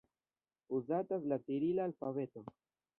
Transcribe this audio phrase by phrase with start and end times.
[0.77, 2.47] Uzatas la cirila alfabeto.